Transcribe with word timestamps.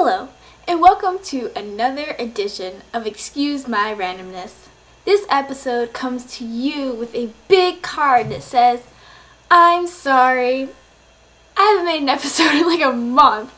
Hello, 0.00 0.28
and 0.68 0.80
welcome 0.80 1.18
to 1.24 1.50
another 1.58 2.14
edition 2.20 2.82
of 2.94 3.04
Excuse 3.04 3.66
My 3.66 3.92
Randomness. 3.92 4.68
This 5.04 5.26
episode 5.28 5.92
comes 5.92 6.36
to 6.36 6.44
you 6.44 6.92
with 6.92 7.12
a 7.16 7.32
big 7.48 7.82
card 7.82 8.28
that 8.28 8.44
says, 8.44 8.84
I'm 9.50 9.88
sorry. 9.88 10.68
I 11.56 11.62
haven't 11.62 11.84
made 11.84 12.02
an 12.02 12.08
episode 12.16 12.54
in 12.54 12.64
like 12.64 12.80
a 12.80 12.92
month, 12.92 13.52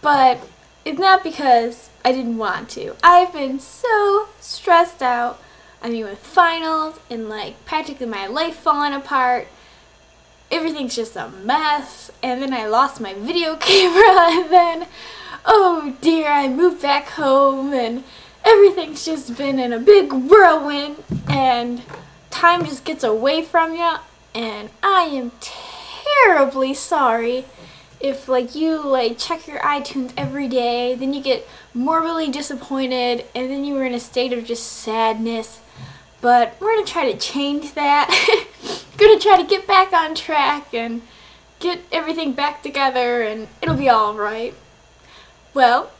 but 0.00 0.38
it's 0.84 1.00
not 1.00 1.24
because 1.24 1.90
I 2.04 2.12
didn't 2.12 2.38
want 2.38 2.68
to. 2.70 2.94
I've 3.02 3.32
been 3.32 3.58
so 3.58 4.28
stressed 4.38 5.02
out. 5.02 5.42
I 5.82 5.90
mean, 5.90 6.04
with 6.04 6.20
finals 6.20 7.00
and 7.10 7.28
like 7.28 7.64
practically 7.64 8.06
my 8.06 8.28
life 8.28 8.54
falling 8.54 8.92
apart 8.92 9.48
everything's 10.50 10.96
just 10.96 11.16
a 11.16 11.28
mess. 11.28 12.10
And 12.22 12.42
then 12.42 12.52
I 12.52 12.66
lost 12.66 13.00
my 13.00 13.14
video 13.14 13.56
camera, 13.60 14.40
and 14.40 14.50
then, 14.50 14.88
oh 15.44 15.96
dear, 16.00 16.28
I 16.28 16.48
moved 16.48 16.82
back 16.82 17.08
home, 17.08 17.72
and 17.72 18.04
everything's 18.44 19.04
just 19.04 19.36
been 19.36 19.58
in 19.58 19.72
a 19.72 19.78
big 19.78 20.12
whirlwind, 20.12 21.02
and 21.28 21.82
time 22.30 22.64
just 22.64 22.84
gets 22.84 23.04
away 23.04 23.42
from 23.42 23.74
you. 23.74 23.96
And 24.34 24.70
I 24.82 25.02
am 25.04 25.32
terribly 25.40 26.74
sorry 26.74 27.44
if 28.00 28.28
like 28.28 28.54
you 28.54 28.82
like 28.82 29.18
check 29.18 29.46
your 29.46 29.58
iTunes 29.58 30.12
every 30.16 30.48
day, 30.48 30.94
then 30.94 31.12
you 31.12 31.22
get 31.22 31.46
morbidly 31.74 32.30
disappointed, 32.30 33.26
and 33.34 33.50
then 33.50 33.64
you 33.64 33.74
were 33.74 33.84
in 33.84 33.94
a 33.94 34.00
state 34.00 34.32
of 34.32 34.44
just 34.44 34.66
sadness. 34.66 35.60
But 36.20 36.56
we're 36.60 36.74
gonna 36.74 36.86
try 36.86 37.10
to 37.12 37.18
change 37.18 37.74
that. 37.74 38.08
gonna 38.96 39.18
try 39.18 39.36
to 39.36 39.48
get 39.48 39.66
back 39.66 39.92
on 39.92 40.14
track 40.14 40.74
and 40.74 41.02
get 41.58 41.80
everything 41.92 42.32
back 42.32 42.62
together 42.62 43.22
and 43.22 43.48
it'll 43.62 43.76
be 43.76 43.88
all 43.88 44.14
right. 44.14 44.54
Well, 45.52 45.90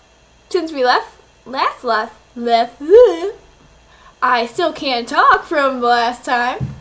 since 0.49 0.73
we 0.73 0.85
left 0.85 1.17
last 1.45 1.83
last 1.83 2.15
left 2.37 2.81
I 4.23 4.47
still 4.47 4.73
can't 4.73 5.09
talk 5.09 5.45
from 5.45 5.81
the 5.81 5.87
last 5.87 6.25
time. 6.25 6.75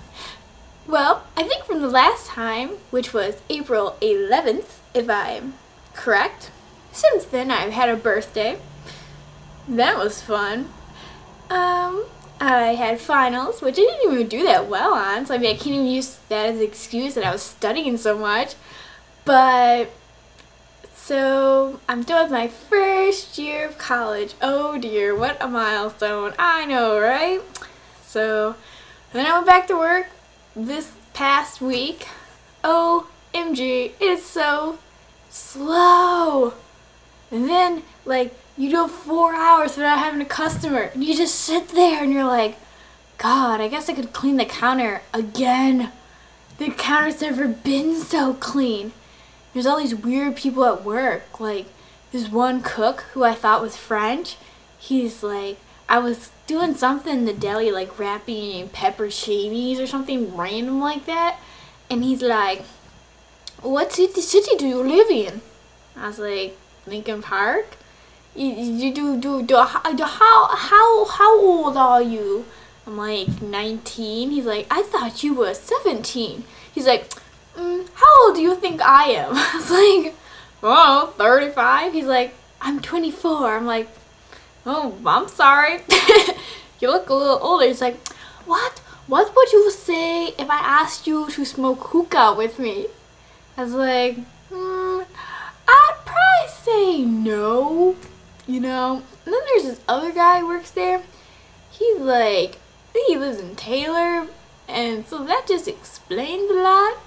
Well, 0.88 1.24
I 1.38 1.44
think 1.44 1.64
from 1.64 1.82
the 1.82 1.88
last 1.88 2.28
time, 2.28 2.72
which 2.92 3.14
was 3.14 3.38
April 3.50 3.96
11th, 4.02 4.80
if 4.94 5.10
I'm 5.10 5.54
correct. 5.94 6.52
Since 6.92 7.26
then, 7.26 7.52
I've 7.52 7.72
had 7.72 7.90
a 7.90 7.96
birthday. 7.96 8.60
That 9.68 9.98
was 9.98 10.22
fun. 10.22 10.70
Um, 11.50 12.06
I 12.42 12.76
had 12.76 13.00
finals, 13.00 13.62
which 13.62 13.76
I 13.76 13.82
didn't 13.82 14.12
even 14.12 14.28
do 14.28 14.44
that 14.44 14.68
well 14.68 14.94
on, 14.94 15.26
so 15.26 15.36
I 15.36 15.38
mean, 15.38 15.52
I 15.52 15.58
can't 15.58 15.76
even 15.76 15.86
use 15.88 16.18
that 16.30 16.48
as 16.48 16.58
an 16.58 16.64
excuse 16.64 17.14
that 17.16 17.24
I 17.24 17.32
was 17.32 17.42
studying 17.42 17.98
so 17.98 18.18
much. 18.18 18.56
But, 19.26 19.92
so, 21.10 21.80
I'm 21.90 22.04
done 22.04 22.26
with 22.26 22.32
my 22.32 22.48
first 22.48 23.40
year 23.40 23.68
of 23.68 23.80
college. 23.80 24.36
Oh 24.44 24.78
dear, 24.78 25.16
what 25.16 25.42
a 25.42 25.48
milestone. 25.48 26.36
I 26.38 26.66
know, 26.66 27.00
right? 27.00 27.42
So, 28.06 28.54
then 29.12 29.26
I 29.26 29.34
went 29.34 29.48
back 29.48 29.66
to 29.70 29.76
work 29.76 30.12
this 30.56 30.92
past 31.16 31.62
week. 31.62 32.08
Oh, 32.64 33.10
omg, 33.34 33.60
it 33.60 34.00
is 34.00 34.24
so 34.24 34.78
slow. 35.32 36.54
And 37.32 37.50
then, 37.50 37.82
like, 38.06 38.36
you 38.56 38.72
go 38.72 38.88
four 38.88 39.34
hours 39.34 39.78
without 39.78 39.98
having 39.98 40.22
a 40.22 40.26
customer 40.26 40.92
and 40.94 41.04
you 41.04 41.18
just 41.18 41.34
sit 41.34 41.70
there 41.70 42.04
and 42.04 42.14
you're 42.14 42.26
like 42.26 42.58
god 43.18 43.62
i 43.62 43.70
guess 43.70 43.88
i 43.88 43.94
could 43.94 44.12
clean 44.12 44.36
the 44.36 44.44
counter 44.44 45.02
again 45.14 45.94
the 46.58 46.70
counter's 46.70 47.22
never 47.22 47.48
been 47.48 47.96
so 47.96 48.34
clean 48.34 48.92
there's 49.60 49.66
all 49.66 49.78
these 49.78 49.94
weird 49.94 50.38
people 50.38 50.64
at 50.64 50.86
work 50.86 51.40
like 51.42 51.66
this 52.14 52.30
one 52.30 52.62
cook 52.62 53.02
who 53.14 53.26
i 53.26 53.34
thought 53.34 53.62
was 53.62 53.76
french 53.76 54.38
he's 54.78 55.22
like 55.22 55.58
i 55.90 56.00
was 56.00 56.32
doing 56.48 56.74
something 56.74 57.20
in 57.20 57.26
the 57.26 57.34
deli 57.34 57.70
like 57.70 58.00
wrapping 58.00 58.70
pepperoncinis 58.70 59.78
or 59.82 59.86
something 59.86 60.34
random 60.38 60.80
like 60.80 61.06
that 61.06 61.38
and 61.90 62.04
he's 62.04 62.22
like 62.22 62.64
what 63.62 63.92
city, 63.92 64.56
do 64.58 64.66
you 64.66 64.82
live 64.82 65.10
in 65.10 65.42
i 65.98 66.08
was 66.08 66.20
like 66.20 66.58
lincoln 66.88 67.22
park 67.22 67.76
you, 68.36 68.54
you 68.54 68.94
do, 68.94 69.20
do, 69.20 69.44
do, 69.44 69.56
how, 69.56 70.56
how, 70.56 71.06
how 71.06 71.42
old 71.42 71.76
are 71.76 72.02
you? 72.02 72.46
I'm 72.86 72.96
like, 72.96 73.42
19. 73.42 74.32
He's 74.32 74.46
like, 74.46 74.66
I 74.72 74.84
thought 74.84 75.24
you 75.24 75.34
were 75.34 75.54
17. 75.54 76.44
He's 76.74 76.86
like, 76.88 77.12
mm, 77.60 77.88
how 77.94 78.26
old 78.26 78.36
do 78.36 78.42
you 78.42 78.56
think 78.56 78.82
I 78.82 79.06
am? 79.12 79.32
I 79.36 79.56
was 79.56 79.72
like, 79.72 80.16
oh, 80.64 81.14
35. 81.18 81.94
He's 81.94 82.06
like, 82.06 82.34
I'm 82.62 82.80
24. 82.80 83.58
I'm 83.58 83.66
like, 83.66 83.90
oh, 84.66 84.96
I'm 85.06 85.28
sorry. 85.28 85.82
you 86.80 86.90
look 86.90 87.10
a 87.10 87.14
little 87.14 87.40
older. 87.42 87.66
He's 87.66 87.82
like, 87.82 88.08
what? 88.46 88.80
What 89.08 89.36
would 89.36 89.52
you 89.52 89.72
say 89.72 90.28
if 90.38 90.50
I 90.50 90.60
asked 90.60 91.08
you 91.08 91.30
to 91.32 91.44
smoke 91.44 91.80
hookah 91.80 92.36
with 92.38 92.60
me? 92.60 92.88
I 93.58 93.64
was 93.64 93.74
like, 93.74 94.18
hmm, 94.52 95.02
I'd 95.68 95.96
probably 96.06 96.50
say 96.64 97.02
no 97.04 97.96
you 98.50 98.60
know? 98.60 99.04
And 99.26 99.34
then 99.34 99.42
there's 99.48 99.64
this 99.64 99.82
other 99.88 100.12
guy 100.12 100.40
who 100.40 100.48
works 100.48 100.72
there. 100.72 101.04
He's 101.70 102.00
like, 102.00 102.58
he 103.08 103.16
lives 103.16 103.40
in 103.40 103.56
Taylor, 103.56 104.28
and 104.68 105.08
so 105.08 105.24
that 105.24 105.46
just 105.48 105.68
explains 105.68 106.50
a 106.52 106.56
lot. 106.56 106.98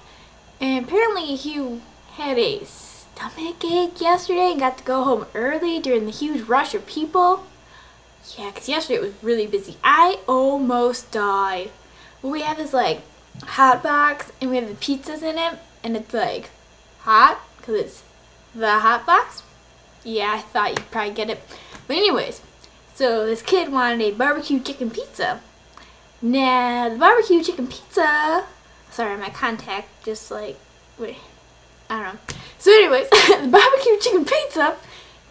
And 0.63 0.85
apparently 0.85 1.35
he 1.35 1.81
had 2.13 2.39
a 2.39 2.63
stomach 2.63 3.63
ache 3.63 3.99
yesterday 3.99 4.51
and 4.51 4.59
got 4.59 4.77
to 4.77 4.83
go 4.83 5.03
home 5.03 5.25
early 5.35 5.79
during 5.79 6.05
the 6.05 6.11
huge 6.11 6.47
rush 6.47 6.73
of 6.73 6.87
people. 6.87 7.45
Yeah, 8.37 8.51
because 8.51 8.69
yesterday 8.69 8.99
it 8.99 9.01
was 9.01 9.13
really 9.21 9.45
busy. 9.45 9.75
I 9.83 10.19
almost 10.27 11.11
died. 11.11 11.69
Well, 12.21 12.31
we 12.31 12.41
have 12.41 12.57
this 12.57 12.73
like 12.73 13.01
hot 13.43 13.83
box 13.83 14.31
and 14.39 14.49
we 14.49 14.55
have 14.55 14.69
the 14.69 14.75
pizzas 14.75 15.21
in 15.21 15.37
it, 15.37 15.59
and 15.83 15.97
it's 15.97 16.13
like 16.13 16.49
hot 16.99 17.41
because 17.57 17.75
it's 17.75 18.03
the 18.55 18.79
hot 18.79 19.05
box 19.05 19.43
yeah, 20.03 20.33
I 20.33 20.39
thought 20.39 20.71
you'd 20.71 20.91
probably 20.91 21.13
get 21.13 21.29
it. 21.29 21.41
But 21.87 21.97
anyways, 21.97 22.41
so 22.93 23.25
this 23.25 23.41
kid 23.41 23.71
wanted 23.71 24.01
a 24.01 24.11
barbecue 24.11 24.59
chicken 24.59 24.89
pizza. 24.89 25.41
Now, 26.21 26.89
the 26.89 26.97
barbecue 26.97 27.43
chicken 27.43 27.67
pizza, 27.67 28.45
sorry, 28.93 29.17
my 29.17 29.29
contact 29.29 30.05
just 30.05 30.31
like, 30.31 30.57
wait, 30.97 31.17
I 31.89 32.03
don't 32.03 32.13
know. 32.13 32.19
So 32.59 32.71
anyways, 32.71 33.09
the 33.11 33.49
barbecue 33.51 33.99
chicken 33.99 34.25
pizza, 34.25 34.77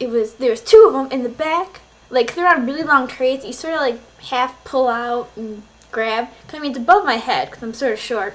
it 0.00 0.10
was, 0.10 0.34
there 0.34 0.50
was 0.50 0.60
two 0.60 0.84
of 0.86 0.92
them 0.92 1.10
in 1.10 1.22
the 1.22 1.28
back. 1.28 1.80
Like, 2.10 2.34
they're 2.34 2.48
on 2.48 2.66
really 2.66 2.82
long 2.82 3.08
trays. 3.08 3.44
You 3.44 3.52
sort 3.52 3.74
of 3.74 3.80
like 3.80 4.00
half 4.24 4.62
pull 4.64 4.88
out 4.88 5.30
and 5.36 5.62
grab. 5.90 6.28
Cause, 6.46 6.56
I 6.56 6.58
mean, 6.58 6.72
it's 6.72 6.78
above 6.78 7.04
my 7.04 7.16
head 7.16 7.50
because 7.50 7.62
I'm 7.62 7.74
sort 7.74 7.92
of 7.92 7.98
short. 7.98 8.34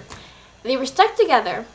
They 0.63 0.77
were 0.77 0.85
stuck 0.85 1.15
together 1.15 1.65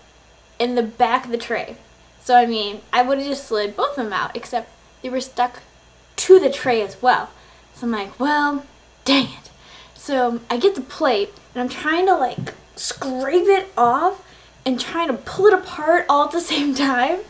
in 0.59 0.75
the 0.75 0.83
back 0.83 1.25
of 1.25 1.31
the 1.31 1.39
tray. 1.39 1.77
So 2.23 2.37
I 2.37 2.47
mean, 2.47 2.83
I 2.93 3.03
would 3.03 3.19
have 3.19 3.27
just 3.27 3.47
slid 3.47 3.77
both 3.77 3.99
of 3.99 4.05
them 4.05 4.13
out, 4.13 4.37
except 4.37 4.71
they 5.03 5.09
were 5.09 5.21
stuck 5.21 5.61
to 6.17 6.39
the 6.39 6.51
tray 6.51 6.81
as 6.83 7.03
well. 7.03 7.31
So 7.75 7.87
I'm 7.87 7.93
like, 7.93 8.19
well, 8.21 8.65
dang 9.05 9.25
it. 9.25 9.51
So 9.95 10.41
I 10.49 10.57
get 10.57 10.75
the 10.75 10.83
plate 10.83 11.31
and 11.55 11.63
I'm 11.63 11.69
trying 11.69 12.07
to 12.07 12.17
like 12.17 12.55
scrape 12.77 13.49
it 13.49 13.73
off 13.77 14.27
and 14.65 14.81
trying 14.81 15.09
to 15.09 15.15
pull 15.15 15.47
it 15.47 15.55
apart 15.55 16.07
all 16.09 16.27
at 16.27 16.33
the 16.33 16.41
same 16.53 16.75
time. 16.75 17.21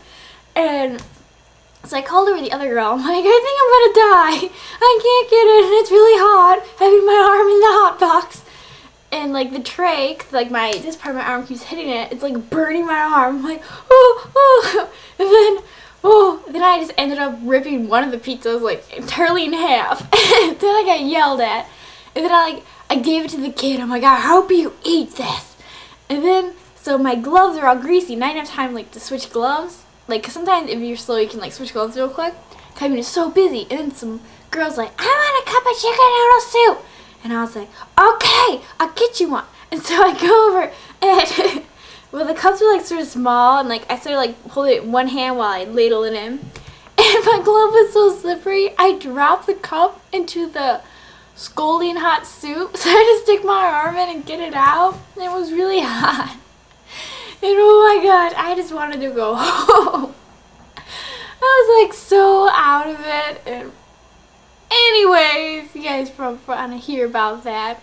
And 0.55 1.03
so 1.83 1.97
I 1.97 2.01
called 2.01 2.29
over 2.29 2.41
the 2.41 2.51
other 2.51 2.69
girl. 2.69 2.91
I'm 2.91 2.99
like, 2.99 3.25
I 3.25 3.39
think 3.43 3.59
I'm 3.59 3.69
gonna 3.73 4.49
die. 4.49 4.55
I 4.81 4.99
can't 5.01 5.29
get 5.29 5.47
it 5.47 5.65
and 5.65 5.73
it's 5.73 5.91
really 5.91 6.19
hot 6.19 6.65
having 6.79 7.05
my 7.05 7.13
arm 7.13 7.47
in 7.49 7.59
the 7.59 7.67
hot 7.67 7.99
box 7.99 8.43
and 9.13 9.31
like 9.31 9.51
the 9.51 9.59
tray, 9.59 10.17
like 10.31 10.49
my 10.49 10.71
this 10.71 10.95
part 10.95 11.15
of 11.15 11.21
my 11.21 11.27
arm 11.27 11.45
keeps 11.45 11.63
hitting 11.63 11.89
it. 11.89 12.11
It's 12.11 12.23
like 12.23 12.49
burning 12.49 12.85
my 12.85 12.97
arm. 12.97 13.37
I'm 13.37 13.43
like 13.43 13.61
oh 13.89 14.31
oh, 14.35 14.89
and 15.19 15.27
then 15.27 15.69
oh, 16.03 16.43
then 16.49 16.63
I 16.63 16.79
just 16.79 16.93
ended 16.97 17.19
up 17.19 17.37
ripping 17.43 17.87
one 17.87 18.03
of 18.03 18.11
the 18.11 18.17
pizzas 18.17 18.61
like 18.61 18.91
entirely 18.91 19.45
in 19.45 19.53
half. 19.53 19.99
then 20.11 20.75
I 20.75 20.83
got 20.85 21.01
yelled 21.01 21.41
at, 21.41 21.67
and 22.15 22.25
then 22.25 22.31
I 22.31 22.51
like 22.51 22.63
I 22.93 22.97
gave 22.97 23.25
it 23.25 23.31
to 23.31 23.41
the 23.41 23.49
kid. 23.49 23.79
I'm 23.79 23.89
like 23.89 24.03
I 24.03 24.19
hope 24.19 24.51
you 24.51 24.73
eat 24.85 25.15
this. 25.15 25.55
And 26.11 26.23
then 26.23 26.53
so 26.75 26.95
my 26.95 27.15
gloves 27.15 27.57
are 27.57 27.65
all 27.65 27.75
greasy, 27.75 28.13
and 28.13 28.23
I 28.23 28.33
didn't 28.33 28.49
have 28.49 28.55
time 28.55 28.75
like 28.75 28.91
to 28.91 28.99
switch 28.99 29.31
gloves. 29.31 29.83
Like 30.07 30.27
sometimes 30.27 30.69
if 30.69 30.79
you're 30.79 30.95
slow, 30.95 31.17
you 31.17 31.27
can 31.27 31.39
like 31.39 31.53
switch 31.53 31.73
gloves 31.73 31.95
real 31.95 32.07
quick. 32.07 32.35
I 32.79 32.87
mean 32.87 32.99
it's 32.99 33.07
so 33.07 33.31
busy, 33.31 33.61
and 33.61 33.79
then 33.79 33.91
some 33.95 34.21
girls 34.51 34.77
like 34.77 34.91
I 34.99 35.05
want 35.05 35.41
a 35.41 35.51
cup 35.51 35.65
of 35.65 35.81
chicken 35.81 36.05
noodle 36.13 36.41
soup. 36.51 36.85
And 37.23 37.33
I 37.33 37.41
was 37.41 37.55
like, 37.55 37.69
okay, 37.97 38.63
I'll 38.79 38.93
get 38.93 39.19
you 39.19 39.31
one. 39.31 39.45
And 39.71 39.81
so 39.81 39.95
I 39.95 40.13
go 40.13 40.49
over 40.49 40.71
and 41.01 41.63
well 42.11 42.27
the 42.27 42.35
cups 42.35 42.61
were 42.61 42.71
like 42.75 42.85
sort 42.85 43.01
of 43.01 43.07
small 43.07 43.59
and 43.59 43.69
like 43.69 43.89
I 43.89 43.97
sort 43.97 44.13
of 44.13 44.17
like 44.17 44.39
hold 44.51 44.67
it 44.67 44.83
in 44.83 44.91
one 44.91 45.07
hand 45.07 45.37
while 45.37 45.49
I 45.49 45.63
ladle 45.63 46.03
it 46.03 46.13
in. 46.13 46.41
And 46.95 47.25
my 47.25 47.41
glove 47.43 47.71
was 47.71 47.91
so 47.91 48.15
slippery, 48.15 48.75
I 48.77 48.99
dropped 48.99 49.47
the 49.47 49.55
cup 49.55 49.99
into 50.13 50.47
the 50.47 50.81
scalding 51.35 51.97
hot 51.97 52.25
soup. 52.25 52.75
So 52.77 52.89
I 52.89 52.93
had 52.93 53.03
to 53.03 53.23
stick 53.23 53.45
my 53.45 53.65
arm 53.65 53.95
in 53.95 54.09
and 54.09 54.25
get 54.25 54.39
it 54.39 54.53
out. 54.53 54.99
It 55.15 55.31
was 55.31 55.51
really 55.51 55.81
hot. 55.81 56.37
And 57.43 57.57
oh 57.59 57.97
my 57.97 58.03
god, 58.03 58.33
I 58.37 58.55
just 58.55 58.73
wanted 58.73 59.01
to 59.01 59.09
go 59.09 59.35
home. 59.37 60.15
I 60.77 61.41
was 61.41 61.85
like 61.85 61.93
so 61.93 62.49
out 62.49 62.87
of 62.87 62.99
it. 63.01 63.41
And 63.45 63.71
anyways, 64.71 65.75
you 65.75 65.83
guys 65.83 66.09
probably 66.09 66.39
want 66.47 66.71
to 66.71 66.77
hear 66.77 67.05
about 67.05 67.43
that. 67.43 67.81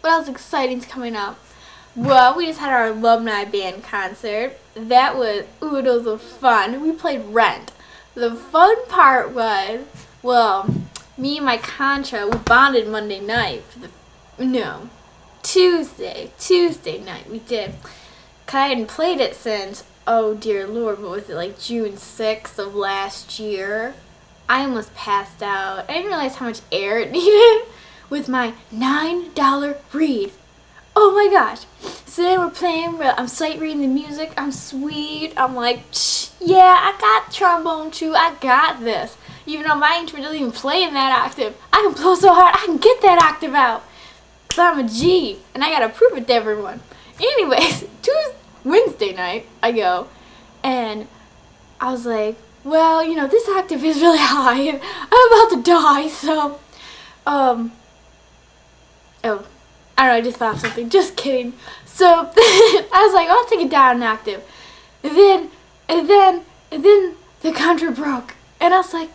What 0.00 0.12
else 0.12 0.28
exciting's 0.28 0.86
coming 0.86 1.14
up? 1.14 1.38
Well, 1.94 2.34
we 2.34 2.46
just 2.46 2.58
had 2.58 2.72
our 2.72 2.86
alumni 2.86 3.44
band 3.44 3.84
concert. 3.84 4.58
That 4.74 5.16
was 5.16 5.44
oodles 5.62 6.06
of 6.06 6.22
fun. 6.22 6.80
We 6.80 6.92
played 6.92 7.26
Rent. 7.26 7.70
The 8.14 8.34
fun 8.34 8.86
part 8.86 9.32
was, 9.32 9.84
well, 10.22 10.74
me 11.16 11.36
and 11.36 11.46
my 11.46 11.58
contra, 11.58 12.26
we 12.26 12.38
bonded 12.38 12.88
Monday 12.88 13.20
night 13.20 13.62
for 13.64 13.80
the, 13.80 13.90
no, 14.38 14.88
Tuesday, 15.42 16.30
Tuesday 16.38 16.98
night 16.98 17.28
we 17.30 17.40
did. 17.40 17.74
Cause 18.46 18.54
I 18.54 18.68
hadn't 18.68 18.88
played 18.88 19.20
it 19.20 19.34
since, 19.34 19.84
oh 20.06 20.34
dear 20.34 20.66
lord, 20.66 21.00
what 21.00 21.10
was 21.10 21.30
it, 21.30 21.34
like 21.34 21.60
June 21.60 21.92
6th 21.92 22.58
of 22.58 22.74
last 22.74 23.38
year? 23.38 23.94
I 24.48 24.62
almost 24.62 24.94
passed 24.94 25.42
out. 25.42 25.88
I 25.88 25.94
didn't 25.94 26.08
realize 26.08 26.36
how 26.36 26.46
much 26.46 26.60
air 26.70 26.98
it 26.98 27.10
needed 27.12 27.66
with 28.10 28.28
my 28.28 28.54
$9 28.72 29.76
reed. 29.92 30.32
Oh 30.94 31.12
my 31.12 31.28
gosh. 31.32 31.64
So 32.06 32.22
then 32.22 32.40
we're 32.40 32.50
playing, 32.50 33.00
I'm 33.00 33.28
sight 33.28 33.58
reading 33.58 33.80
the 33.80 33.88
music, 33.88 34.34
I'm 34.36 34.52
sweet, 34.52 35.32
I'm 35.34 35.54
like, 35.54 35.80
yeah, 36.40 36.78
I 36.82 36.94
got 37.00 37.32
trombone 37.32 37.90
too, 37.90 38.14
I 38.14 38.34
got 38.34 38.80
this. 38.80 39.16
Even 39.46 39.66
though 39.66 39.74
my 39.74 39.96
instrument 39.98 40.24
doesn't 40.24 40.40
even 40.40 40.52
play 40.52 40.82
in 40.82 40.94
that 40.94 41.12
octave, 41.24 41.56
I 41.72 41.82
can 41.82 42.00
blow 42.00 42.14
so 42.14 42.32
hard, 42.32 42.54
I 42.54 42.64
can 42.64 42.76
get 42.76 43.02
that 43.02 43.22
octave 43.22 43.54
out. 43.54 43.84
Cause 44.48 44.58
I'm 44.58 44.78
a 44.78 44.88
G, 44.88 45.38
and 45.54 45.64
I 45.64 45.70
gotta 45.70 45.88
prove 45.88 46.16
it 46.16 46.26
to 46.26 46.32
everyone. 46.34 46.80
Anyways, 47.18 47.80
Tuesday, 48.02 48.36
Wednesday 48.64 49.12
night, 49.14 49.46
I 49.62 49.72
go, 49.72 50.08
and 50.62 51.08
I 51.80 51.90
was 51.90 52.06
like, 52.06 52.36
well, 52.64 53.02
you 53.02 53.14
know, 53.14 53.26
this 53.26 53.48
octave 53.48 53.82
is 53.84 54.00
really 54.00 54.18
high, 54.20 54.60
and 54.60 54.80
I'm 54.82 55.32
about 55.32 55.56
to 55.56 55.62
die, 55.62 56.08
so, 56.08 56.60
um, 57.26 57.72
oh, 59.24 59.46
I 59.96 60.06
don't 60.06 60.12
know, 60.12 60.14
I 60.14 60.20
just 60.20 60.36
thought 60.36 60.58
something, 60.58 60.88
just 60.88 61.16
kidding. 61.16 61.54
So, 61.84 62.06
I 62.36 63.04
was 63.04 63.14
like, 63.14 63.28
I'll 63.28 63.46
take 63.46 63.60
it 63.60 63.70
down 63.70 63.96
an 63.96 64.02
octave. 64.02 64.44
And 65.02 65.16
then, 65.16 65.50
and 65.88 66.08
then, 66.08 66.42
and 66.70 66.84
then 66.84 67.16
the 67.40 67.52
contra 67.52 67.90
broke, 67.90 68.34
and 68.60 68.72
I 68.72 68.78
was 68.78 68.94
like, 68.94 69.10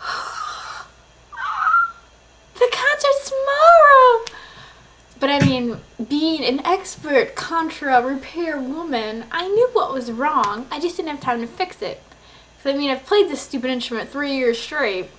the 2.54 2.68
concert's 2.72 3.30
tomorrow! 3.30 4.24
But 5.20 5.28
I 5.28 5.46
mean, 5.46 5.76
being 6.08 6.42
an 6.42 6.64
expert 6.64 7.34
contra 7.34 8.02
repair 8.02 8.58
woman, 8.58 9.26
I 9.30 9.48
knew 9.48 9.68
what 9.74 9.92
was 9.92 10.10
wrong. 10.10 10.66
I 10.70 10.80
just 10.80 10.96
didn't 10.96 11.10
have 11.10 11.20
time 11.20 11.42
to 11.42 11.46
fix 11.46 11.82
it. 11.82 12.02
Cause 12.62 12.74
I 12.74 12.76
mean, 12.76 12.90
I've 12.90 13.04
played 13.04 13.28
this 13.28 13.42
stupid 13.42 13.70
instrument 13.70 14.08
three 14.08 14.36
years 14.36 14.58
straight. 14.58 15.10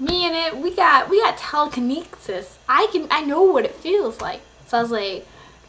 Me 0.00 0.26
and 0.26 0.34
it, 0.34 0.60
we 0.60 0.74
got 0.74 1.08
we 1.08 1.20
got 1.20 1.38
telekinesis. 1.38 2.58
I 2.68 2.88
can 2.90 3.06
I 3.10 3.22
know 3.22 3.42
what 3.42 3.64
it 3.64 3.76
feels 3.76 4.20
like. 4.20 4.40
So 4.66 4.78
I 4.78 4.82
was 4.82 4.90
like, 4.90 5.26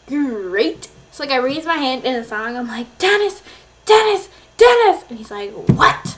great. 0.07 0.89
So 1.11 1.23
like 1.23 1.31
I 1.31 1.37
raised 1.37 1.67
my 1.67 1.75
hand 1.75 2.05
in 2.05 2.15
a 2.15 2.23
song. 2.23 2.57
I'm 2.57 2.67
like, 2.67 2.97
Dennis, 2.97 3.43
Dennis, 3.85 4.29
Dennis, 4.57 5.03
and 5.09 5.19
he's 5.19 5.31
like, 5.31 5.51
what? 5.51 6.17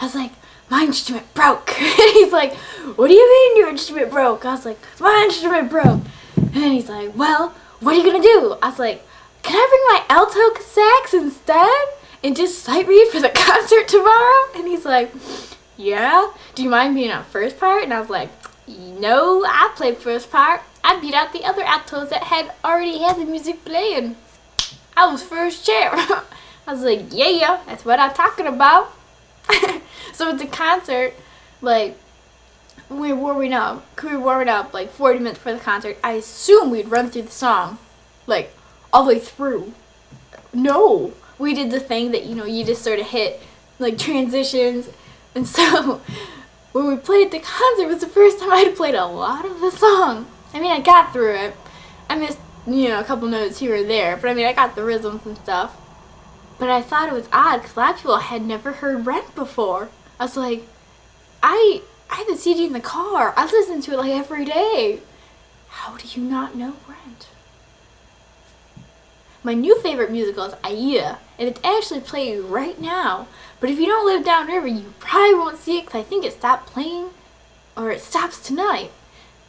I 0.00 0.04
was 0.04 0.14
like, 0.14 0.32
my 0.70 0.82
instrument 0.82 1.32
broke. 1.34 1.80
and 1.80 2.12
he's 2.12 2.32
like, 2.32 2.54
what 2.96 3.08
do 3.08 3.14
you 3.14 3.28
mean 3.28 3.58
your 3.58 3.68
instrument 3.68 4.10
broke? 4.10 4.44
I 4.44 4.52
was 4.52 4.64
like, 4.64 4.78
my 5.00 5.22
instrument 5.24 5.70
broke. 5.70 6.02
And 6.36 6.72
he's 6.72 6.88
like, 6.88 7.16
well, 7.16 7.54
what 7.80 7.94
are 7.94 7.98
you 7.98 8.04
going 8.04 8.20
to 8.20 8.28
do? 8.28 8.56
I 8.62 8.70
was 8.70 8.78
like, 8.78 9.04
can 9.42 9.56
I 9.56 9.66
bring 9.68 10.08
my 10.08 10.16
alto 10.16 10.60
sax 10.60 11.14
instead? 11.14 11.88
And 12.24 12.34
just 12.34 12.58
sight 12.58 12.88
read 12.88 13.08
for 13.08 13.20
the 13.20 13.28
concert 13.34 13.86
tomorrow? 13.88 14.48
And 14.56 14.66
he's 14.66 14.84
like, 14.84 15.12
yeah. 15.76 16.32
Do 16.54 16.62
you 16.62 16.70
mind 16.70 16.94
being 16.94 17.10
on 17.10 17.24
first 17.24 17.60
part? 17.60 17.84
And 17.84 17.92
I 17.92 18.00
was 18.00 18.10
like, 18.10 18.30
no, 18.66 19.44
I 19.44 19.72
played 19.76 19.98
first 19.98 20.30
part. 20.30 20.62
I 20.82 20.98
beat 21.00 21.14
out 21.14 21.32
the 21.32 21.44
other 21.44 21.62
altos 21.62 22.10
that 22.10 22.24
had 22.24 22.52
already 22.64 22.98
had 22.98 23.16
the 23.16 23.24
music 23.24 23.64
playing. 23.64 24.16
I 24.96 25.10
was 25.10 25.22
first 25.22 25.66
chair. 25.66 25.90
I 26.66 26.72
was 26.72 26.82
like, 26.82 27.06
yeah, 27.10 27.28
yeah, 27.28 27.60
that's 27.66 27.84
what 27.84 28.00
I'm 28.00 28.14
talking 28.14 28.46
about. 28.46 28.92
so 30.12 30.30
at 30.30 30.38
the 30.38 30.46
concert, 30.46 31.14
like, 31.60 31.96
we 32.88 33.12
were 33.12 33.18
warming 33.18 33.52
up, 33.52 33.84
Could 33.96 34.12
we 34.12 34.16
were 34.16 34.24
warming 34.24 34.48
up 34.48 34.72
like 34.72 34.90
40 34.90 35.18
minutes 35.18 35.38
for 35.38 35.52
the 35.52 35.58
concert, 35.58 35.98
I 36.02 36.12
assume 36.12 36.70
we'd 36.70 36.88
run 36.88 37.10
through 37.10 37.22
the 37.22 37.30
song, 37.30 37.78
like, 38.26 38.52
all 38.92 39.04
the 39.04 39.14
way 39.14 39.18
through. 39.18 39.72
No, 40.52 41.12
we 41.38 41.54
did 41.54 41.70
the 41.70 41.80
thing 41.80 42.12
that, 42.12 42.24
you 42.24 42.34
know, 42.34 42.44
you 42.44 42.64
just 42.64 42.82
sort 42.82 42.98
of 42.98 43.06
hit, 43.06 43.42
like, 43.78 43.98
transitions. 43.98 44.88
And 45.34 45.46
so, 45.46 46.00
when 46.72 46.86
we 46.86 46.96
played 46.96 47.30
the 47.30 47.40
concert, 47.40 47.82
it 47.82 47.88
was 47.88 48.00
the 48.00 48.06
first 48.06 48.38
time 48.38 48.52
I'd 48.52 48.76
played 48.76 48.94
a 48.94 49.06
lot 49.06 49.44
of 49.44 49.60
the 49.60 49.70
song. 49.70 50.26
I 50.54 50.60
mean, 50.60 50.72
I 50.72 50.80
got 50.80 51.12
through 51.12 51.34
it. 51.34 51.56
I 52.08 52.16
missed, 52.16 52.38
you 52.66 52.88
know, 52.88 53.00
a 53.00 53.04
couple 53.04 53.28
notes 53.28 53.58
here 53.58 53.76
or 53.76 53.82
there, 53.82 54.16
but 54.16 54.30
I 54.30 54.34
mean, 54.34 54.46
I 54.46 54.52
got 54.52 54.76
the 54.76 54.84
rhythms 54.84 55.26
and 55.26 55.36
stuff. 55.36 55.76
But 56.58 56.70
I 56.70 56.82
thought 56.82 57.08
it 57.08 57.14
was 57.14 57.28
odd 57.32 57.58
because 57.58 57.76
a 57.76 57.80
lot 57.80 57.94
of 57.94 57.96
people 57.98 58.16
had 58.16 58.42
never 58.42 58.72
heard 58.72 59.06
Rent 59.06 59.34
before. 59.34 59.90
I 60.18 60.24
was 60.24 60.36
like, 60.36 60.66
I 61.42 61.82
I 62.10 62.16
have 62.16 62.26
the 62.26 62.36
CD 62.36 62.64
in 62.64 62.72
the 62.72 62.80
car. 62.80 63.34
I 63.36 63.44
listen 63.44 63.80
to 63.82 63.92
it 63.92 63.98
like 63.98 64.12
every 64.12 64.44
day. 64.44 65.00
How 65.68 65.96
do 65.96 66.06
you 66.08 66.26
not 66.26 66.54
know 66.54 66.74
Rent? 66.88 67.28
My 69.42 69.54
new 69.54 69.80
favorite 69.80 70.10
musical 70.10 70.44
is 70.44 70.54
Aida, 70.64 71.18
and 71.38 71.48
it's 71.48 71.60
actually 71.62 72.00
playing 72.00 72.48
right 72.48 72.80
now. 72.80 73.28
But 73.60 73.70
if 73.70 73.78
you 73.78 73.86
don't 73.86 74.06
live 74.06 74.24
downriver, 74.24 74.66
you 74.66 74.94
probably 74.98 75.34
won't 75.34 75.58
see 75.58 75.78
it 75.78 75.84
because 75.84 76.00
I 76.00 76.02
think 76.02 76.24
it 76.24 76.32
stopped 76.32 76.66
playing, 76.66 77.10
or 77.76 77.90
it 77.90 78.00
stops 78.00 78.40
tonight. 78.40 78.90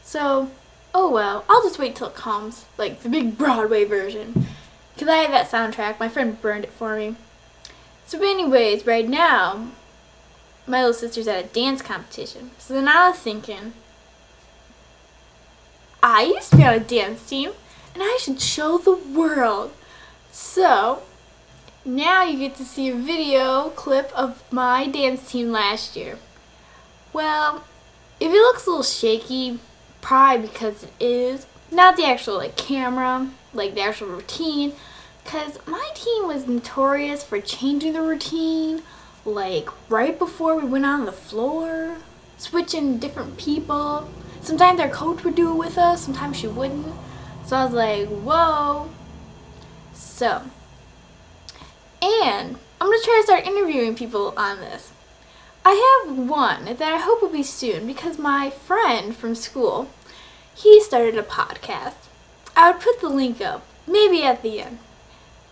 So, 0.04 0.52
oh 0.94 1.10
well, 1.10 1.46
I'll 1.50 1.64
just 1.64 1.80
wait 1.80 1.96
till 1.96 2.08
it 2.08 2.16
comes, 2.16 2.66
like 2.78 3.02
the 3.02 3.10
big 3.10 3.38
Broadway 3.38 3.86
version. 3.86 4.46
Because 4.98 5.10
I 5.10 5.18
have 5.18 5.30
that 5.30 5.52
soundtrack. 5.52 6.00
My 6.00 6.10
friend 6.10 6.42
burned 6.42 6.64
it 6.64 6.72
for 6.72 6.96
me. 6.96 7.16
So 8.08 8.18
anyways, 8.18 8.88
right 8.88 9.08
now, 9.08 9.68
my 10.66 10.80
little 10.80 10.94
sister's 10.94 11.28
at 11.28 11.46
a 11.46 11.48
dance 11.48 11.84
competition. 11.84 12.50
So 12.58 12.74
then 12.74 12.88
I 12.88 13.08
was 13.10 13.20
thinking, 13.20 13.74
I 16.02 16.24
used 16.24 16.50
to 16.50 16.58
be 16.58 16.64
on 16.64 16.74
a 16.74 16.80
dance 16.80 17.30
team, 17.30 17.52
and 17.94 18.02
I 18.02 18.18
should 18.20 18.42
show 18.42 18.80
the 18.80 18.96
world. 18.96 19.72
So, 20.32 21.04
now 21.86 22.24
you 22.24 22.40
get 22.40 22.56
to 22.56 22.66
see 22.66 22.90
a 22.90 22.96
video 22.96 23.70
clip 23.70 24.12
of 24.16 24.42
my 24.52 24.88
dance 24.88 25.30
team 25.32 25.52
last 25.52 25.96
year. 25.96 26.18
Well, 27.14 27.64
if 28.20 28.32
it 28.32 28.36
looks 28.36 28.66
a 28.66 28.70
little 28.72 28.84
shaky, 28.84 29.60
probably 30.02 30.48
because 30.48 30.84
it 30.84 30.92
is, 31.00 31.46
not 31.72 31.98
the 31.98 32.06
actual 32.06 32.38
like 32.38 32.58
camera, 32.58 33.30
like 33.58 33.76
the 33.76 33.82
actual 33.82 34.08
routine, 34.08 34.74
because 35.24 35.60
my 35.68 35.90
team 35.94 36.28
was 36.28 36.48
notorious 36.48 37.24
for 37.24 37.42
changing 37.42 37.94
the 37.94 38.02
routine, 38.02 38.84
like 39.26 39.68
right 39.90 40.18
before 40.18 40.56
we 40.56 40.66
went 40.66 40.86
on 40.86 41.06
the 41.06 41.12
floor, 41.12 41.98
switching 42.38 42.98
different 42.98 43.38
people. 43.38 44.10
Sometimes 44.42 44.80
our 44.80 44.88
coach 44.88 45.26
would 45.26 45.36
do 45.36 45.52
it 45.52 45.56
with 45.56 45.78
us, 45.78 46.04
sometimes 46.04 46.38
she 46.38 46.48
wouldn't. 46.48 46.96
So 47.46 47.58
I 47.58 47.66
was 47.66 47.74
like, 47.74 48.08
whoa. 48.08 48.90
So, 49.94 50.44
and 52.02 52.58
I'm 52.80 52.92
to 52.92 53.02
try 53.04 53.18
to 53.18 53.24
start 53.24 53.48
interviewing 53.48 53.96
people 53.96 54.34
on 54.38 54.60
this. 54.60 54.92
I 55.66 56.06
have 56.06 56.18
one 56.18 56.66
that 56.66 56.82
I 56.82 56.98
hope 56.98 57.22
will 57.22 57.30
be 57.30 57.44
soon 57.44 57.86
because 57.88 58.18
my 58.18 58.50
friend 58.50 59.14
from 59.14 59.36
school, 59.36 59.90
he 60.56 60.82
started 60.82 61.18
a 61.18 61.24
podcast. 61.24 61.96
I 62.58 62.72
would 62.72 62.82
put 62.82 63.00
the 63.00 63.08
link 63.08 63.40
up, 63.40 63.64
maybe 63.86 64.24
at 64.24 64.42
the 64.42 64.62
end. 64.62 64.80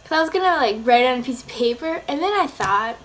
Cause 0.04 0.12
I 0.12 0.22
was 0.22 0.32
gonna 0.32 0.58
like 0.58 0.78
write 0.84 1.04
it 1.04 1.14
on 1.14 1.20
a 1.20 1.24
piece 1.24 1.44
of 1.44 1.48
paper, 1.48 2.02
and 2.08 2.20
then 2.20 2.34
I 2.34 2.48
thought, 2.48 2.98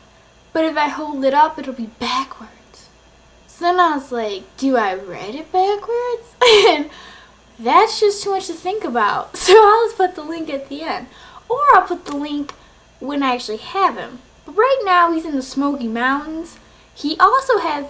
but 0.55 0.65
if 0.65 0.77
I 0.77 0.89
hold 0.89 1.23
it 1.23 1.35
up, 1.35 1.59
it'll 1.59 1.75
be 1.75 1.91
backwards. 1.99 2.89
So 3.47 3.67
then 3.67 3.79
I 3.79 3.97
was 3.97 4.11
like, 4.11 4.45
do 4.57 4.79
I 4.79 4.95
write 4.95 5.35
it 5.35 5.53
backwards? 5.53 6.35
and 6.69 6.89
that's 7.59 8.01
just 8.01 8.23
too 8.23 8.31
much 8.31 8.47
to 8.47 8.55
think 8.55 8.85
about. 8.85 9.37
So 9.37 9.53
I'll 9.55 9.87
just 9.87 9.99
put 9.99 10.15
the 10.15 10.23
link 10.23 10.49
at 10.49 10.71
the 10.71 10.83
end, 10.83 11.07
or 11.47 11.59
I'll 11.75 11.87
put 11.87 12.07
the 12.07 12.17
link 12.17 12.53
when 13.01 13.23
I 13.23 13.35
actually 13.35 13.59
have 13.59 13.97
him. 13.97 14.21
But 14.47 14.57
right 14.57 14.81
now 14.83 15.13
he's 15.13 15.27
in 15.27 15.37
the 15.37 15.43
Smoky 15.43 15.89
Mountains. 15.89 16.59
He 16.95 17.19
also 17.19 17.59
has 17.59 17.85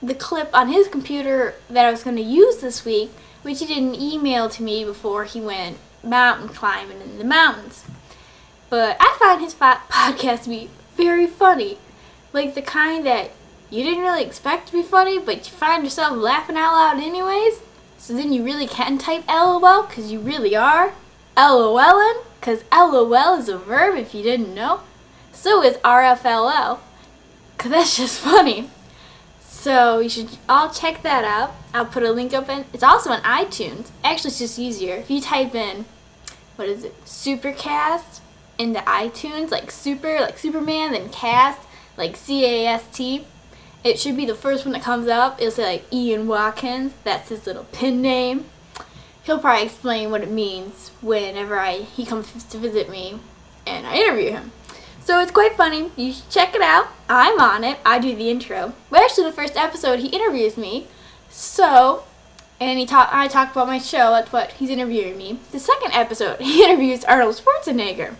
the 0.00 0.14
clip 0.14 0.50
on 0.54 0.68
his 0.68 0.86
computer 0.86 1.54
that 1.68 1.86
I 1.86 1.90
was 1.90 2.04
going 2.04 2.16
to 2.16 2.22
use 2.22 2.58
this 2.58 2.84
week, 2.84 3.10
which 3.46 3.60
he 3.60 3.66
didn't 3.66 3.94
email 3.94 4.48
to 4.48 4.60
me 4.60 4.84
before 4.84 5.22
he 5.22 5.40
went 5.40 5.78
mountain 6.02 6.48
climbing 6.48 7.00
in 7.00 7.16
the 7.16 7.22
mountains. 7.22 7.84
But 8.68 8.96
I 8.98 9.16
find 9.20 9.40
his 9.40 9.54
podcast 9.54 10.42
to 10.42 10.48
be 10.48 10.68
very 10.96 11.28
funny. 11.28 11.78
Like 12.32 12.56
the 12.56 12.62
kind 12.62 13.06
that 13.06 13.30
you 13.70 13.84
didn't 13.84 14.02
really 14.02 14.24
expect 14.24 14.66
to 14.66 14.72
be 14.72 14.82
funny, 14.82 15.20
but 15.20 15.48
you 15.48 15.56
find 15.56 15.84
yourself 15.84 16.16
laughing 16.16 16.56
out 16.56 16.72
loud 16.72 17.00
anyways. 17.00 17.60
So 17.98 18.14
then 18.14 18.32
you 18.32 18.42
really 18.42 18.66
can 18.66 18.98
type 18.98 19.22
LOL 19.28 19.84
because 19.84 20.10
you 20.10 20.18
really 20.18 20.56
are 20.56 20.92
LOLing 21.36 22.24
because 22.40 22.64
LOL 22.72 23.38
is 23.38 23.48
a 23.48 23.58
verb 23.58 23.96
if 23.96 24.12
you 24.12 24.24
didn't 24.24 24.56
know. 24.56 24.80
So 25.32 25.62
is 25.62 25.76
RFLL. 25.84 26.80
because 27.56 27.70
that's 27.70 27.96
just 27.96 28.18
funny. 28.18 28.70
So 29.66 29.98
you 29.98 30.08
should 30.08 30.28
all 30.48 30.70
check 30.70 31.02
that 31.02 31.24
out. 31.24 31.52
I'll 31.74 31.86
put 31.86 32.04
a 32.04 32.12
link 32.12 32.32
up 32.32 32.48
in. 32.48 32.66
It's 32.72 32.84
also 32.84 33.10
on 33.10 33.20
iTunes. 33.22 33.90
Actually, 34.04 34.28
it's 34.28 34.38
just 34.38 34.60
easier 34.60 34.94
if 34.94 35.10
you 35.10 35.20
type 35.20 35.56
in 35.56 35.86
what 36.54 36.68
is 36.68 36.84
it, 36.84 37.04
Supercast 37.04 38.20
into 38.58 38.78
iTunes, 38.82 39.50
like 39.50 39.72
Super, 39.72 40.20
like 40.20 40.38
Superman, 40.38 40.92
then 40.92 41.08
Cast, 41.08 41.58
like 41.96 42.14
C 42.14 42.44
A 42.44 42.68
S 42.68 42.84
T. 42.92 43.26
It 43.82 43.98
should 43.98 44.16
be 44.16 44.24
the 44.24 44.36
first 44.36 44.64
one 44.64 44.72
that 44.72 44.84
comes 44.84 45.08
up. 45.08 45.40
It'll 45.40 45.50
say 45.50 45.64
like 45.64 45.92
Ian 45.92 46.28
Watkins. 46.28 46.92
That's 47.02 47.30
his 47.30 47.44
little 47.44 47.64
pin 47.64 48.00
name. 48.00 48.44
He'll 49.24 49.40
probably 49.40 49.64
explain 49.64 50.12
what 50.12 50.20
it 50.20 50.30
means 50.30 50.92
whenever 51.02 51.58
I 51.58 51.78
he 51.78 52.06
comes 52.06 52.44
to 52.44 52.58
visit 52.58 52.88
me 52.88 53.18
and 53.66 53.84
I 53.84 53.96
interview 53.96 54.30
him. 54.30 54.52
So 55.06 55.20
it's 55.20 55.30
quite 55.30 55.52
funny. 55.52 55.92
You 55.94 56.12
should 56.12 56.28
check 56.30 56.56
it 56.56 56.60
out. 56.60 56.88
I'm 57.08 57.40
on 57.40 57.62
it. 57.62 57.78
I 57.86 58.00
do 58.00 58.16
the 58.16 58.28
intro. 58.28 58.72
But 58.90 59.02
actually, 59.02 59.26
the 59.26 59.36
first 59.36 59.56
episode, 59.56 60.00
he 60.00 60.08
interviews 60.08 60.56
me. 60.56 60.88
So, 61.30 62.02
and 62.60 62.76
he 62.76 62.86
talk. 62.86 63.10
I 63.12 63.28
talk 63.28 63.52
about 63.52 63.68
my 63.68 63.78
show. 63.78 64.10
That's 64.10 64.32
what 64.32 64.54
he's 64.54 64.68
interviewing 64.68 65.16
me. 65.16 65.38
The 65.52 65.60
second 65.60 65.92
episode, 65.92 66.40
he 66.40 66.64
interviews 66.64 67.04
Arnold 67.04 67.36
Schwarzenegger. 67.36 68.16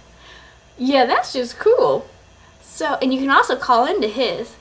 Yeah, 0.78 1.06
that's 1.06 1.32
just 1.32 1.58
cool. 1.58 2.08
So, 2.60 2.98
and 3.02 3.12
you 3.12 3.18
can 3.18 3.30
also 3.30 3.56
call 3.56 3.84
into 3.84 4.06
his, 4.06 4.54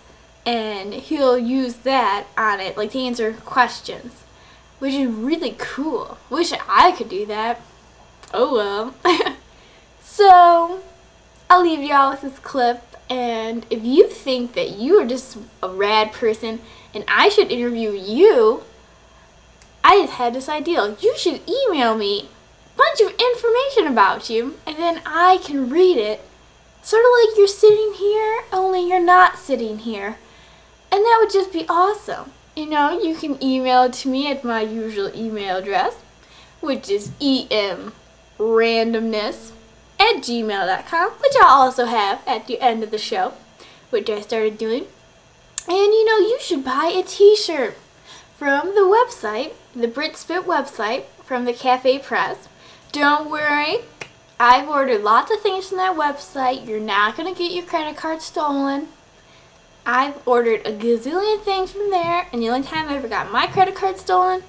and 0.47 0.95
he'll 0.95 1.37
use 1.37 1.75
that 1.83 2.25
on 2.35 2.59
it, 2.59 2.75
like 2.75 2.89
to 2.93 2.99
answer 3.01 3.33
questions, 3.33 4.23
which 4.79 4.95
is 4.95 5.11
really 5.11 5.53
cool. 5.59 6.17
Wish 6.31 6.53
I 6.67 6.91
could 6.93 7.09
do 7.09 7.27
that. 7.27 7.61
Oh 8.33 8.51
well. 8.51 9.35
so, 10.01 10.81
I'll 11.55 11.63
leave 11.63 11.79
y'all 11.79 12.11
with 12.11 12.19
this 12.19 12.37
clip. 12.39 12.83
And 13.09 13.65
if 13.69 13.81
you 13.81 14.09
think 14.09 14.55
that 14.55 14.71
you 14.71 14.99
are 14.99 15.05
just 15.05 15.37
a 15.63 15.69
rad 15.69 16.11
person 16.11 16.59
and 16.93 17.05
I 17.07 17.29
should 17.29 17.49
interview 17.49 17.91
you, 17.91 18.63
I 19.81 20.01
just 20.01 20.15
had 20.15 20.33
this 20.33 20.49
idea. 20.49 20.97
You 20.99 21.17
should 21.17 21.39
email 21.47 21.95
me 21.95 22.27
a 22.73 22.77
bunch 22.77 22.99
of 22.99 23.17
information 23.17 23.87
about 23.87 24.29
you 24.29 24.57
and 24.67 24.75
then 24.75 25.01
I 25.05 25.37
can 25.45 25.69
read 25.69 25.95
it. 25.95 26.19
Sort 26.81 27.05
of 27.05 27.11
like 27.23 27.37
you're 27.37 27.47
sitting 27.47 27.93
here, 27.93 28.43
only 28.51 28.89
you're 28.89 28.99
not 28.99 29.37
sitting 29.37 29.77
here. 29.77 30.17
And 30.91 31.05
that 31.05 31.19
would 31.21 31.31
just 31.31 31.53
be 31.53 31.65
awesome. 31.69 32.33
You 32.53 32.65
know, 32.65 33.01
you 33.01 33.15
can 33.15 33.41
email 33.41 33.83
it 33.83 33.93
to 33.93 34.09
me 34.09 34.29
at 34.29 34.43
my 34.43 34.59
usual 34.59 35.09
email 35.15 35.55
address, 35.55 35.95
which 36.59 36.89
is 36.89 37.11
emrandomness 37.21 39.53
at 39.99 40.17
gmail.com, 40.17 41.11
which 41.11 41.33
I'll 41.41 41.61
also 41.61 41.85
have 41.85 42.21
at 42.27 42.47
the 42.47 42.59
end 42.59 42.83
of 42.83 42.91
the 42.91 42.97
show, 42.97 43.33
which 43.89 44.09
I 44.09 44.21
started 44.21 44.57
doing. 44.57 44.85
And 45.67 45.93
you 45.93 46.05
know, 46.05 46.17
you 46.17 46.37
should 46.39 46.63
buy 46.63 46.91
a 46.93 47.03
t 47.03 47.35
shirt 47.35 47.75
from 48.37 48.75
the 48.75 48.81
website, 48.81 49.53
the 49.75 49.87
Britspit 49.87 50.43
website 50.43 51.05
from 51.23 51.45
the 51.45 51.53
Cafe 51.53 51.99
Press. 51.99 52.47
Don't 52.91 53.29
worry, 53.29 53.79
I've 54.39 54.67
ordered 54.67 55.01
lots 55.01 55.31
of 55.31 55.41
things 55.41 55.69
from 55.69 55.77
that 55.77 55.95
website. 55.95 56.67
You're 56.67 56.79
not 56.79 57.15
going 57.15 57.33
to 57.33 57.37
get 57.37 57.53
your 57.53 57.65
credit 57.65 57.95
card 57.95 58.21
stolen. 58.21 58.89
I've 59.85 60.27
ordered 60.27 60.65
a 60.65 60.71
gazillion 60.71 61.41
things 61.41 61.71
from 61.71 61.91
there, 61.91 62.27
and 62.33 62.41
the 62.41 62.49
only 62.49 62.67
time 62.67 62.89
I 62.89 62.95
ever 62.95 63.07
got 63.07 63.31
my 63.31 63.47
credit 63.47 63.75
card 63.75 63.97
stolen 63.97 64.43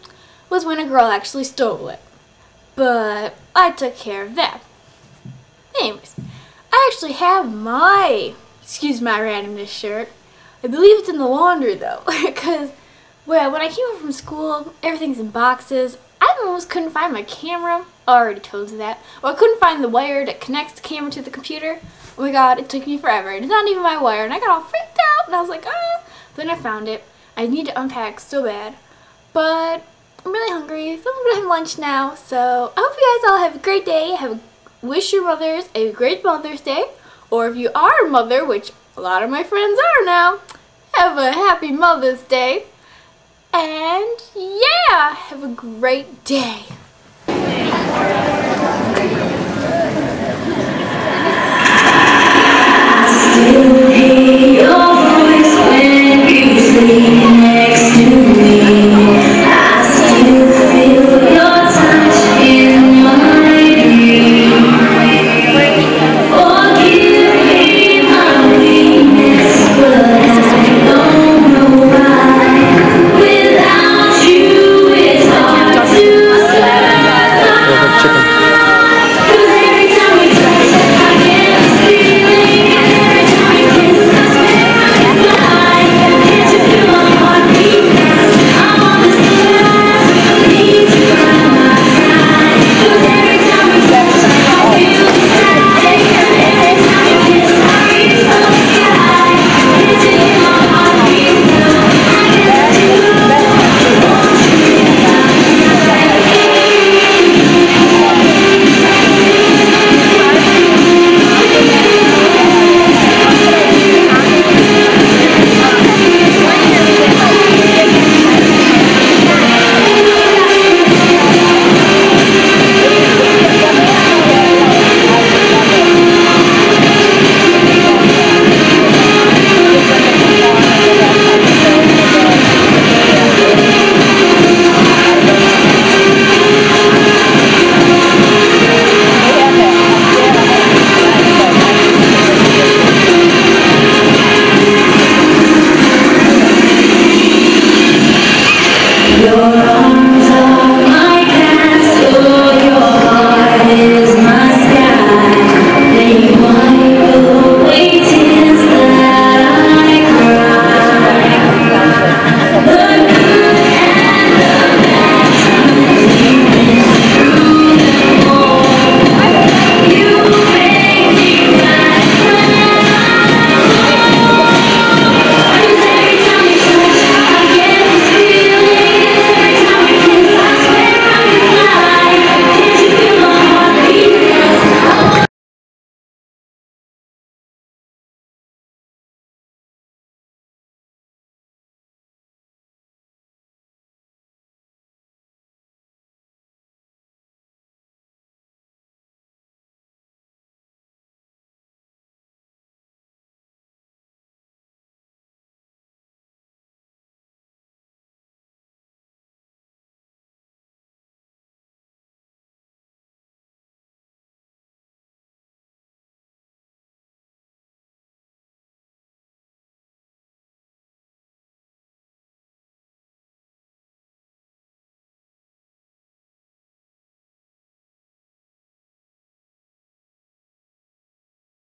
was 0.49 0.65
when 0.65 0.81
a 0.81 0.87
girl 0.87 1.07
actually 1.07 1.45
stole 1.45 1.89
it. 1.89 2.01
But 2.75 3.35
I 3.55 3.71
took 3.71 3.97
care 3.97 4.25
of 4.25 4.35
that. 4.35 4.63
Anyways, 5.81 6.17
I 6.73 6.91
actually 6.91 7.13
have 7.13 7.53
my, 7.53 8.35
excuse 8.63 9.01
my 9.01 9.19
randomness 9.19 9.69
shirt. 9.69 10.09
I 10.63 10.69
believe 10.69 10.99
it's 10.99 11.09
in 11.09 11.19
the 11.19 11.27
laundry 11.27 11.75
though, 11.75 12.03
because, 12.25 12.71
well, 13.25 13.51
when 13.51 13.61
I 13.61 13.69
came 13.69 13.87
home 13.89 14.01
from 14.01 14.13
school, 14.13 14.75
everything's 14.83 15.19
in 15.19 15.31
boxes. 15.31 15.99
I 16.21 16.37
almost 16.43 16.71
couldn't 16.71 16.91
find 16.91 17.13
my 17.13 17.23
camera. 17.23 17.85
I 18.09 18.17
already 18.17 18.41
told 18.41 18.71
you 18.71 18.79
that. 18.79 19.01
Well, 19.23 19.35
I 19.35 19.37
couldn't 19.37 19.61
find 19.61 19.83
the 19.83 19.89
wire 19.89 20.25
that 20.25 20.41
connects 20.41 20.75
the 20.75 20.81
camera 20.81 21.11
to 21.13 21.23
the 21.23 21.31
computer. 21.31 21.81
Oh 22.17 22.23
my 22.23 22.33
god, 22.33 22.59
it 22.59 22.69
took 22.69 22.87
me 22.87 22.97
forever. 22.97 23.31
It's 23.31 23.47
not 23.47 23.69
even 23.69 23.83
my 23.83 24.01
wire, 24.01 24.25
and 24.25 24.33
I 24.33 24.41
got 24.41 24.51
all 24.51 24.63
freaked 24.63 24.99
out, 25.19 25.27
and 25.27 25.37
I 25.37 25.41
was 25.41 25.51
like, 25.51 25.67
ah. 25.67 26.03
Then 26.37 26.51
I 26.51 26.55
found 26.55 26.89
it. 26.89 27.05
I 27.37 27.47
need 27.47 27.67
to 27.67 27.81
unpack 27.81 28.21
so 28.21 28.45
bad. 28.45 28.77
But 29.33 29.83
I'm 30.25 30.33
really 30.33 30.53
hungry, 30.53 30.97
so 30.97 31.11
I'm 31.11 31.25
gonna 31.25 31.41
have 31.41 31.49
lunch 31.49 31.79
now. 31.79 32.15
So 32.15 32.73
I 32.77 32.81
hope 32.81 32.97
you 32.99 33.21
guys 33.21 33.31
all 33.31 33.39
have 33.39 33.57
a 33.57 33.59
great 33.59 33.85
day. 33.85 34.15
Have 34.15 34.33
a 34.33 34.41
wish 34.87 35.13
your 35.13 35.25
mothers 35.25 35.69
a 35.75 35.93
great 35.93 36.25
Mother's 36.25 36.61
Day, 36.61 36.87
or 37.31 37.49
if 37.49 37.57
you 37.57 37.71
are 37.75 38.07
a 38.07 38.09
mother, 38.09 38.45
which 38.45 38.73
a 38.97 39.01
lot 39.01 39.23
of 39.23 39.31
my 39.31 39.43
friends 39.43 39.79
are 39.79 40.05
now, 40.05 40.39
have 40.95 41.19
a 41.19 41.33
happy 41.33 41.73
Mother's 41.73 42.23
Day. 42.23 42.67
And 43.53 44.19
yeah, 44.35 45.15
have 45.15 45.43
a 45.43 45.49
great 45.49 46.25
day. 46.25 46.65